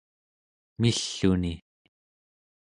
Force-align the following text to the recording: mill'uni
mill'uni 0.81 1.53